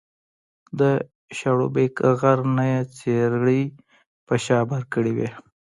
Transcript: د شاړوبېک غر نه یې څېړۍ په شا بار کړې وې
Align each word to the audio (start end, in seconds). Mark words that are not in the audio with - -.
د 0.79 0.81
شاړوبېک 1.37 1.95
غر 2.19 2.39
نه 2.55 2.63
یې 2.71 2.81
څېړۍ 2.97 3.61
په 4.27 4.33
شا 4.43 4.59
بار 4.69 4.83
کړې 4.93 5.11
وې 5.17 5.29